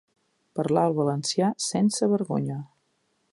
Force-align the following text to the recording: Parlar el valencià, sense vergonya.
Parlar 0.59 0.85
el 0.91 0.95
valencià, 0.99 1.51
sense 1.67 2.09
vergonya. 2.15 2.59